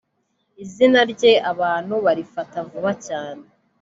izina 0.63 0.99
rye 1.11 1.31
abantu 1.51 1.93
barifata 2.05 2.57
vuba 2.69 2.91
cyane 3.07 3.43